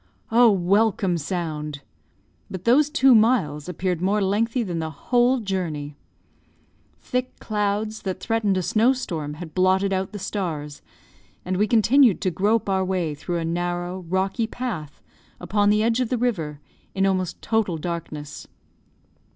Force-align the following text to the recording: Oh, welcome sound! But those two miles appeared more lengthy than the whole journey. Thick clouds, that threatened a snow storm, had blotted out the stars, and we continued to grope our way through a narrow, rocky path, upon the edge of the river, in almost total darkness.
Oh, 0.31 0.49
welcome 0.49 1.15
sound! 1.19 1.81
But 2.49 2.63
those 2.63 2.89
two 2.89 3.13
miles 3.13 3.69
appeared 3.69 4.01
more 4.01 4.19
lengthy 4.19 4.63
than 4.63 4.79
the 4.79 4.89
whole 4.89 5.39
journey. 5.41 5.95
Thick 6.97 7.37
clouds, 7.37 8.01
that 8.01 8.19
threatened 8.19 8.57
a 8.57 8.63
snow 8.63 8.93
storm, 8.93 9.35
had 9.35 9.53
blotted 9.53 9.93
out 9.93 10.11
the 10.11 10.17
stars, 10.17 10.81
and 11.45 11.55
we 11.55 11.67
continued 11.67 12.19
to 12.21 12.31
grope 12.31 12.67
our 12.67 12.83
way 12.83 13.13
through 13.13 13.37
a 13.37 13.45
narrow, 13.45 13.99
rocky 14.09 14.47
path, 14.47 15.03
upon 15.39 15.69
the 15.69 15.83
edge 15.83 15.99
of 15.99 16.09
the 16.09 16.17
river, 16.17 16.59
in 16.95 17.05
almost 17.05 17.39
total 17.43 17.77
darkness. 17.77 18.47